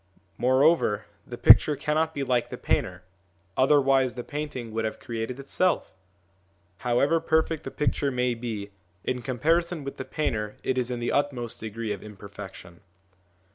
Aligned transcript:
Moreover, 0.39 1.05
the 1.27 1.37
picture 1.37 1.75
cannot 1.75 2.15
be 2.15 2.23
like 2.23 2.49
the 2.49 2.57
painter, 2.57 3.03
otherwise 3.55 4.15
the 4.15 4.23
painting 4.23 4.71
would 4.71 4.83
have 4.83 4.99
created 4.99 5.39
itself. 5.39 5.93
However 6.79 7.19
perfect 7.19 7.65
the 7.65 7.69
picture 7.69 8.09
may 8.09 8.33
be, 8.33 8.71
in 9.03 9.21
com 9.21 9.37
parison 9.37 9.83
with 9.83 9.97
the 9.97 10.03
painter 10.05 10.57
it 10.63 10.75
is 10.75 10.89
in 10.89 11.01
the 11.01 11.11
utmost 11.11 11.59
degree 11.59 11.93
of 11.93 12.01
imperfection. 12.01 12.79